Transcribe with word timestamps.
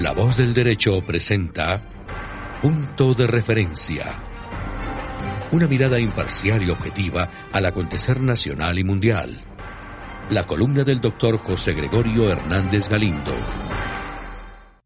La 0.00 0.14
voz 0.14 0.38
del 0.38 0.54
derecho 0.54 1.02
presenta 1.02 1.82
Punto 2.62 3.12
de 3.12 3.26
referencia. 3.26 4.04
Una 5.52 5.68
mirada 5.68 6.00
imparcial 6.00 6.62
y 6.62 6.70
objetiva 6.70 7.28
al 7.52 7.66
acontecer 7.66 8.18
nacional 8.18 8.78
y 8.78 8.84
mundial. 8.84 9.38
La 10.30 10.46
columna 10.46 10.84
del 10.84 11.02
doctor 11.02 11.36
José 11.36 11.74
Gregorio 11.74 12.30
Hernández 12.30 12.88
Galindo. 12.88 13.34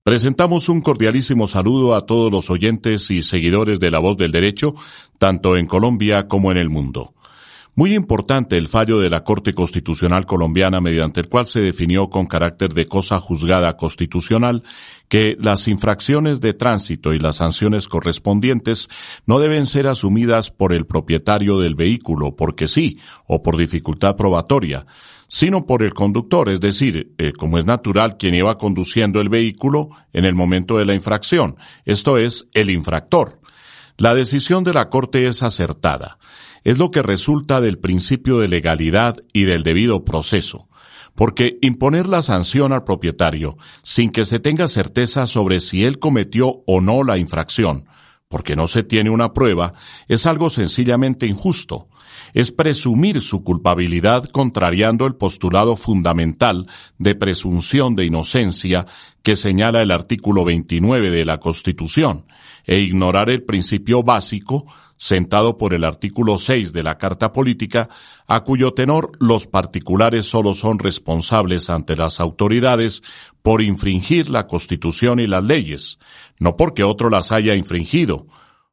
Presentamos 0.02 0.68
un 0.68 0.80
cordialísimo 0.80 1.46
saludo 1.46 1.94
a 1.94 2.06
todos 2.06 2.32
los 2.32 2.50
oyentes 2.50 3.08
y 3.12 3.22
seguidores 3.22 3.78
de 3.78 3.92
La 3.92 4.00
Voz 4.00 4.16
del 4.16 4.32
Derecho, 4.32 4.74
tanto 5.18 5.56
en 5.56 5.66
Colombia 5.66 6.26
como 6.26 6.50
en 6.50 6.56
el 6.56 6.70
mundo. 6.70 7.14
Muy 7.76 7.92
importante 7.92 8.56
el 8.56 8.68
fallo 8.68 9.00
de 9.00 9.10
la 9.10 9.24
Corte 9.24 9.52
Constitucional 9.52 10.26
colombiana 10.26 10.80
mediante 10.80 11.20
el 11.20 11.28
cual 11.28 11.48
se 11.48 11.60
definió 11.60 12.08
con 12.08 12.26
carácter 12.26 12.72
de 12.72 12.86
cosa 12.86 13.18
juzgada 13.18 13.76
constitucional 13.76 14.62
que 15.08 15.36
las 15.40 15.66
infracciones 15.66 16.40
de 16.40 16.54
tránsito 16.54 17.12
y 17.12 17.18
las 17.18 17.36
sanciones 17.36 17.88
correspondientes 17.88 18.88
no 19.26 19.40
deben 19.40 19.66
ser 19.66 19.88
asumidas 19.88 20.52
por 20.52 20.72
el 20.72 20.86
propietario 20.86 21.58
del 21.58 21.74
vehículo 21.74 22.36
porque 22.36 22.68
sí 22.68 23.00
o 23.26 23.42
por 23.42 23.56
dificultad 23.56 24.14
probatoria, 24.14 24.86
sino 25.26 25.66
por 25.66 25.82
el 25.82 25.94
conductor, 25.94 26.50
es 26.50 26.60
decir, 26.60 27.12
eh, 27.18 27.32
como 27.32 27.58
es 27.58 27.64
natural 27.64 28.16
quien 28.16 28.34
iba 28.34 28.56
conduciendo 28.56 29.20
el 29.20 29.30
vehículo 29.30 29.88
en 30.12 30.26
el 30.26 30.36
momento 30.36 30.78
de 30.78 30.84
la 30.84 30.94
infracción, 30.94 31.56
esto 31.84 32.18
es, 32.18 32.46
el 32.54 32.70
infractor. 32.70 33.40
La 33.96 34.14
decisión 34.14 34.62
de 34.62 34.74
la 34.74 34.90
Corte 34.90 35.26
es 35.26 35.42
acertada 35.42 36.18
es 36.64 36.78
lo 36.78 36.90
que 36.90 37.02
resulta 37.02 37.60
del 37.60 37.78
principio 37.78 38.38
de 38.38 38.48
legalidad 38.48 39.18
y 39.32 39.44
del 39.44 39.62
debido 39.62 40.04
proceso, 40.04 40.68
porque 41.14 41.58
imponer 41.62 42.08
la 42.08 42.22
sanción 42.22 42.72
al 42.72 42.84
propietario 42.84 43.56
sin 43.82 44.10
que 44.10 44.24
se 44.24 44.40
tenga 44.40 44.66
certeza 44.66 45.26
sobre 45.26 45.60
si 45.60 45.84
él 45.84 45.98
cometió 45.98 46.62
o 46.66 46.80
no 46.80 47.04
la 47.04 47.18
infracción, 47.18 47.86
porque 48.28 48.56
no 48.56 48.66
se 48.66 48.82
tiene 48.82 49.10
una 49.10 49.32
prueba, 49.32 49.74
es 50.08 50.26
algo 50.26 50.50
sencillamente 50.50 51.26
injusto. 51.26 51.88
Es 52.32 52.52
presumir 52.52 53.20
su 53.20 53.42
culpabilidad 53.42 54.24
contrariando 54.24 55.06
el 55.06 55.16
postulado 55.16 55.76
fundamental 55.76 56.66
de 56.98 57.14
presunción 57.14 57.94
de 57.94 58.06
inocencia 58.06 58.86
que 59.22 59.36
señala 59.36 59.82
el 59.82 59.90
artículo 59.90 60.44
29 60.44 61.10
de 61.10 61.24
la 61.24 61.38
Constitución, 61.38 62.26
e 62.66 62.78
ignorar 62.78 63.30
el 63.30 63.42
principio 63.42 64.02
básico 64.02 64.66
sentado 64.96 65.58
por 65.58 65.74
el 65.74 65.84
artículo 65.84 66.38
6 66.38 66.72
de 66.72 66.82
la 66.82 66.98
Carta 66.98 67.32
Política, 67.32 67.88
a 68.26 68.44
cuyo 68.44 68.72
tenor 68.72 69.12
los 69.18 69.46
particulares 69.46 70.26
solo 70.26 70.54
son 70.54 70.78
responsables 70.78 71.68
ante 71.68 71.96
las 71.96 72.20
autoridades 72.20 73.02
por 73.42 73.60
infringir 73.60 74.30
la 74.30 74.46
Constitución 74.46 75.20
y 75.20 75.26
las 75.26 75.44
leyes, 75.44 75.98
no 76.38 76.56
porque 76.56 76.84
otro 76.84 77.10
las 77.10 77.32
haya 77.32 77.54
infringido, 77.54 78.26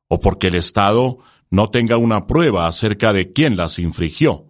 o 0.08 0.20
porque 0.20 0.48
el 0.48 0.56
Estado 0.56 1.20
no 1.52 1.70
tenga 1.70 1.98
una 1.98 2.26
prueba 2.26 2.66
acerca 2.66 3.14
de 3.14 3.32
quién 3.34 3.58
las 3.58 3.78
infringió. 3.78 4.46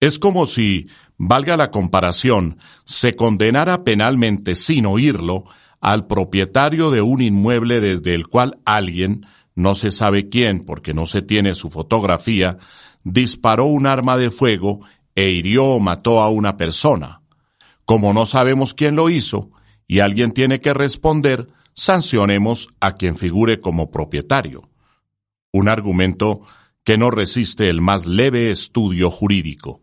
Es 0.00 0.18
como 0.18 0.46
si, 0.46 0.84
valga 1.16 1.56
la 1.56 1.70
comparación, 1.70 2.58
se 2.84 3.16
condenara 3.16 3.84
penalmente 3.84 4.54
sin 4.54 4.84
oírlo 4.84 5.44
al 5.80 6.06
propietario 6.06 6.90
de 6.90 7.00
un 7.02 7.22
inmueble 7.22 7.80
desde 7.80 8.14
el 8.14 8.26
cual 8.26 8.58
alguien, 8.64 9.26
no 9.54 9.74
se 9.74 9.90
sabe 9.90 10.28
quién 10.28 10.64
porque 10.64 10.92
no 10.92 11.06
se 11.06 11.22
tiene 11.22 11.54
su 11.54 11.70
fotografía, 11.70 12.58
disparó 13.02 13.64
un 13.64 13.86
arma 13.86 14.16
de 14.16 14.30
fuego 14.30 14.80
e 15.14 15.30
hirió 15.30 15.64
o 15.64 15.80
mató 15.80 16.20
a 16.20 16.28
una 16.28 16.56
persona. 16.56 17.22
Como 17.84 18.12
no 18.12 18.26
sabemos 18.26 18.74
quién 18.74 18.94
lo 18.94 19.08
hizo 19.10 19.50
y 19.86 20.00
alguien 20.00 20.32
tiene 20.32 20.60
que 20.60 20.74
responder, 20.74 21.48
sancionemos 21.74 22.68
a 22.80 22.92
quien 22.92 23.16
figure 23.16 23.60
como 23.60 23.90
propietario. 23.90 24.68
Un 25.58 25.68
argumento 25.68 26.42
que 26.84 26.96
no 26.96 27.10
resiste 27.10 27.68
el 27.68 27.80
más 27.80 28.06
leve 28.06 28.52
estudio 28.52 29.10
jurídico. 29.10 29.80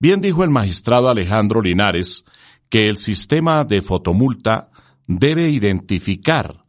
Bien 0.00 0.20
dijo 0.20 0.42
el 0.42 0.50
magistrado 0.50 1.08
Alejandro 1.08 1.62
Linares 1.62 2.24
que 2.68 2.88
el 2.88 2.96
sistema 2.96 3.62
de 3.62 3.82
fotomulta 3.82 4.72
debe 5.06 5.48
identificar 5.48 6.64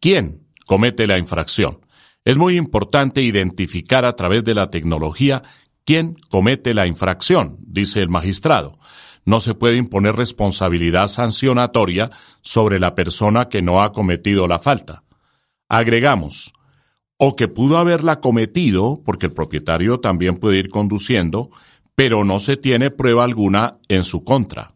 quién 0.00 0.46
comete 0.66 1.06
la 1.06 1.16
infracción. 1.16 1.80
Es 2.26 2.36
muy 2.36 2.58
importante 2.58 3.22
identificar 3.22 4.04
a 4.04 4.16
través 4.16 4.44
de 4.44 4.54
la 4.54 4.68
tecnología 4.68 5.42
quién 5.86 6.16
comete 6.28 6.74
la 6.74 6.86
infracción, 6.86 7.56
dice 7.60 8.00
el 8.00 8.10
magistrado. 8.10 8.78
No 9.24 9.40
se 9.40 9.54
puede 9.54 9.78
imponer 9.78 10.14
responsabilidad 10.14 11.08
sancionatoria 11.08 12.10
sobre 12.42 12.78
la 12.78 12.94
persona 12.94 13.48
que 13.48 13.62
no 13.62 13.80
ha 13.80 13.92
cometido 13.92 14.46
la 14.46 14.58
falta. 14.58 15.04
Agregamos, 15.70 16.52
o 17.24 17.36
que 17.36 17.46
pudo 17.46 17.78
haberla 17.78 18.18
cometido, 18.18 19.00
porque 19.04 19.26
el 19.26 19.32
propietario 19.32 20.00
también 20.00 20.38
puede 20.38 20.58
ir 20.58 20.70
conduciendo, 20.70 21.50
pero 21.94 22.24
no 22.24 22.40
se 22.40 22.56
tiene 22.56 22.90
prueba 22.90 23.22
alguna 23.22 23.78
en 23.86 24.02
su 24.02 24.24
contra. 24.24 24.74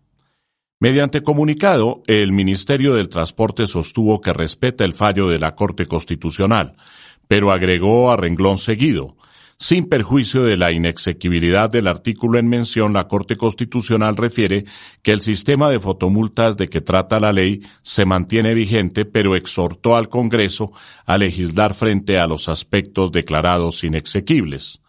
Mediante 0.79 1.25
comunicado, 1.25 2.05
el 2.07 2.31
Ministerio 2.31 2.95
del 2.95 3.09
Transporte 3.09 3.67
sostuvo 3.67 4.21
que 4.21 4.33
respeta 4.33 4.85
el 4.85 4.93
fallo 4.93 5.27
de 5.27 5.41
la 5.41 5.57
Corte 5.57 5.87
Constitucional, 5.87 6.77
pero 7.27 7.51
agregó 7.51 8.13
a 8.13 8.17
renglón 8.17 8.59
seguido, 8.59 9.17
sin 9.59 9.89
perjuicio 9.89 10.45
de 10.45 10.57
la 10.57 10.71
inexequibilidad 10.71 11.71
del 11.71 11.87
artículo 11.87 12.39
en 12.39 12.49
mención, 12.49 12.93
la 12.93 13.09
Corte 13.09 13.37
Constitucional 13.37 14.17
refiere 14.17 14.65
que 15.03 15.13
el 15.13 15.23
sistema 15.23 15.71
de 15.71 15.81
fotomultas 15.81 16.57
de 16.57 16.69
que 16.69 16.83
trata 16.83 17.21
la 17.21 17.33
ley 17.33 17.63
se 17.83 18.05
mantiene 18.05 18.53
vigente, 18.53 19.07
pero 19.07 19.35
exhortó 19.35 19.97
al 19.97 20.09
Congreso 20.09 20.73
a 21.07 21.17
legislar 21.17 21.75
frente 21.75 22.19
a 22.19 22.27
los 22.27 22.49
aspectos 22.49 23.13
declarados 23.13 23.83
inexequibles. 23.83 24.83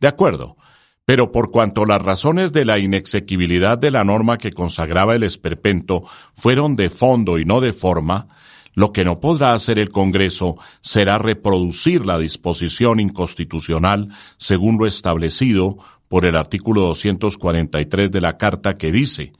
De 0.00 0.08
acuerdo, 0.08 0.56
pero 1.04 1.30
por 1.30 1.50
cuanto 1.50 1.84
las 1.84 2.00
razones 2.00 2.52
de 2.52 2.64
la 2.64 2.78
inexequibilidad 2.78 3.76
de 3.76 3.90
la 3.90 4.04
norma 4.04 4.38
que 4.38 4.52
consagraba 4.52 5.14
el 5.14 5.22
esperpento 5.22 6.04
fueron 6.34 6.76
de 6.76 6.88
fondo 6.88 7.38
y 7.38 7.44
no 7.44 7.60
de 7.60 7.74
forma, 7.74 8.28
lo 8.74 8.92
que 8.92 9.04
no 9.04 9.20
podrá 9.20 9.52
hacer 9.52 9.78
el 9.78 9.90
Congreso 9.90 10.56
será 10.80 11.18
reproducir 11.18 12.04
la 12.04 12.18
disposición 12.18 13.00
inconstitucional 13.00 14.08
según 14.36 14.78
lo 14.78 14.86
establecido 14.86 15.78
por 16.08 16.26
el 16.26 16.36
artículo 16.36 16.82
243 16.82 18.10
de 18.10 18.20
la 18.20 18.36
Carta 18.36 18.76
que 18.76 18.92
dice 18.92 19.32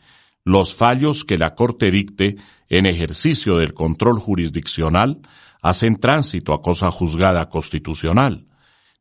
los 0.45 0.75
fallos 0.75 1.25
que 1.25 1.39
la 1.39 1.55
Corte 1.55 1.91
dicte 1.91 2.37
en 2.69 2.87
ejercicio 2.87 3.57
del 3.57 3.75
control 3.75 4.19
jurisdiccional 4.19 5.21
hacen 5.63 5.97
tránsito 5.97 6.53
a 6.53 6.63
cosa 6.63 6.91
juzgada 6.91 7.49
constitucional 7.49 8.47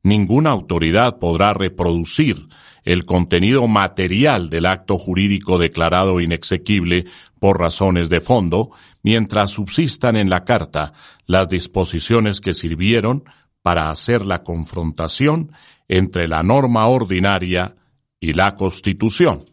ninguna 0.03 0.51
autoridad 0.51 1.17
podrá 1.17 1.53
reproducir 1.53 2.47
el 2.83 3.05
contenido 3.05 3.67
material 3.67 4.49
del 4.49 4.65
acto 4.65 4.97
jurídico 4.97 5.57
declarado 5.57 6.19
inexequible 6.19 7.05
por 7.39 7.59
razones 7.59 8.09
de 8.09 8.19
fondo, 8.19 8.71
mientras 9.01 9.51
subsistan 9.51 10.17
en 10.17 10.29
la 10.29 10.43
Carta 10.43 10.93
las 11.25 11.47
disposiciones 11.47 12.41
que 12.41 12.53
sirvieron 12.53 13.23
para 13.61 13.89
hacer 13.89 14.25
la 14.25 14.43
confrontación 14.43 15.51
entre 15.87 16.27
la 16.27 16.43
norma 16.43 16.87
ordinaria 16.87 17.75
y 18.19 18.33
la 18.33 18.55
Constitución. 18.55 19.45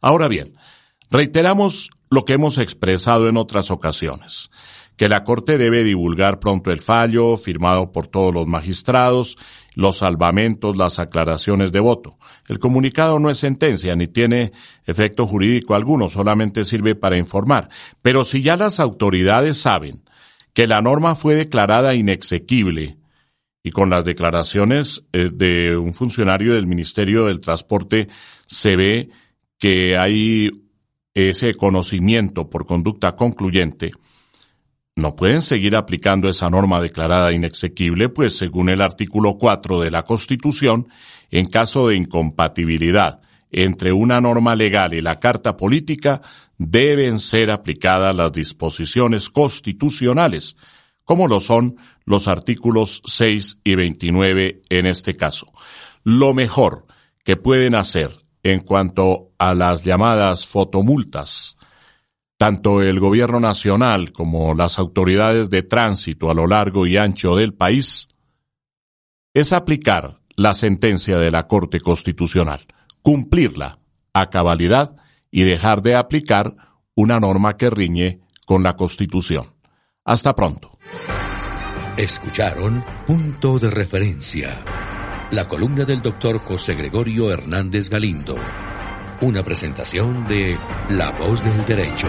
Ahora 0.00 0.28
bien, 0.28 0.54
reiteramos 1.10 1.90
lo 2.10 2.24
que 2.24 2.34
hemos 2.34 2.58
expresado 2.58 3.28
en 3.28 3.36
otras 3.36 3.70
ocasiones 3.70 4.50
que 4.98 5.08
la 5.08 5.22
Corte 5.22 5.58
debe 5.58 5.84
divulgar 5.84 6.40
pronto 6.40 6.72
el 6.72 6.80
fallo, 6.80 7.36
firmado 7.36 7.92
por 7.92 8.08
todos 8.08 8.34
los 8.34 8.48
magistrados, 8.48 9.36
los 9.74 9.98
salvamentos, 9.98 10.76
las 10.76 10.98
aclaraciones 10.98 11.70
de 11.70 11.78
voto. 11.78 12.18
El 12.48 12.58
comunicado 12.58 13.20
no 13.20 13.30
es 13.30 13.38
sentencia 13.38 13.94
ni 13.94 14.08
tiene 14.08 14.50
efecto 14.86 15.24
jurídico 15.24 15.76
alguno, 15.76 16.08
solamente 16.08 16.64
sirve 16.64 16.96
para 16.96 17.16
informar. 17.16 17.68
Pero 18.02 18.24
si 18.24 18.42
ya 18.42 18.56
las 18.56 18.80
autoridades 18.80 19.58
saben 19.58 20.02
que 20.52 20.66
la 20.66 20.82
norma 20.82 21.14
fue 21.14 21.36
declarada 21.36 21.94
inexequible, 21.94 22.98
y 23.62 23.70
con 23.70 23.90
las 23.90 24.04
declaraciones 24.04 25.04
eh, 25.12 25.30
de 25.32 25.76
un 25.76 25.94
funcionario 25.94 26.54
del 26.54 26.66
Ministerio 26.66 27.26
del 27.26 27.40
Transporte 27.40 28.08
se 28.46 28.76
ve 28.76 29.10
que 29.58 29.96
hay 29.96 30.50
ese 31.26 31.54
conocimiento 31.54 32.48
por 32.48 32.66
conducta 32.66 33.16
concluyente, 33.16 33.90
no 34.94 35.14
pueden 35.14 35.42
seguir 35.42 35.76
aplicando 35.76 36.28
esa 36.28 36.50
norma 36.50 36.80
declarada 36.80 37.32
inexequible, 37.32 38.08
pues 38.08 38.36
según 38.36 38.68
el 38.68 38.80
artículo 38.80 39.38
4 39.38 39.80
de 39.80 39.90
la 39.90 40.04
Constitución, 40.04 40.88
en 41.30 41.46
caso 41.46 41.88
de 41.88 41.96
incompatibilidad 41.96 43.20
entre 43.50 43.92
una 43.92 44.20
norma 44.20 44.54
legal 44.54 44.94
y 44.94 45.00
la 45.00 45.18
Carta 45.18 45.56
Política, 45.56 46.20
deben 46.58 47.18
ser 47.18 47.50
aplicadas 47.50 48.14
las 48.14 48.32
disposiciones 48.32 49.30
constitucionales, 49.30 50.56
como 51.04 51.26
lo 51.28 51.40
son 51.40 51.76
los 52.04 52.28
artículos 52.28 53.00
6 53.06 53.58
y 53.64 53.74
29 53.76 54.62
en 54.68 54.86
este 54.86 55.16
caso. 55.16 55.52
Lo 56.02 56.34
mejor 56.34 56.86
que 57.24 57.36
pueden 57.36 57.74
hacer 57.74 58.10
en 58.42 58.60
cuanto 58.60 59.32
a 59.38 59.54
las 59.54 59.84
llamadas 59.84 60.46
fotomultas 60.46 61.58
tanto 62.38 62.80
el 62.82 63.00
gobierno 63.00 63.40
nacional 63.40 64.12
como 64.12 64.54
las 64.54 64.78
autoridades 64.78 65.50
de 65.50 65.64
tránsito 65.64 66.30
a 66.30 66.34
lo 66.34 66.46
largo 66.46 66.86
y 66.86 66.96
ancho 66.96 67.34
del 67.34 67.52
país, 67.52 68.08
es 69.34 69.52
aplicar 69.52 70.20
la 70.36 70.54
sentencia 70.54 71.18
de 71.18 71.32
la 71.32 71.48
Corte 71.48 71.80
Constitucional, 71.80 72.64
cumplirla 73.02 73.80
a 74.14 74.30
cabalidad 74.30 74.94
y 75.32 75.42
dejar 75.42 75.82
de 75.82 75.96
aplicar 75.96 76.54
una 76.94 77.18
norma 77.18 77.56
que 77.56 77.70
riñe 77.70 78.20
con 78.46 78.62
la 78.62 78.76
Constitución. 78.76 79.54
Hasta 80.04 80.34
pronto. 80.34 80.78
Escucharon 81.96 82.84
Punto 83.04 83.58
de 83.58 83.70
Referencia, 83.70 84.62
la 85.30 85.46
columna 85.46 85.84
del 85.84 86.00
doctor 86.00 86.38
José 86.38 86.74
Gregorio 86.74 87.30
Hernández 87.30 87.90
Galindo. 87.90 88.36
Una 89.20 89.42
presentación 89.42 90.26
de 90.26 90.58
La 90.90 91.10
Voz 91.10 91.44
del 91.44 91.66
Derecho. 91.66 92.08